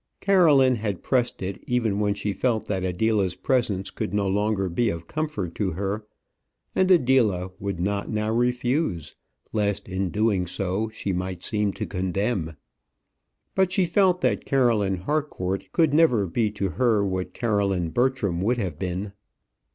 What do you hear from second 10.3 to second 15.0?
so she might seem to condemn. But she felt that Caroline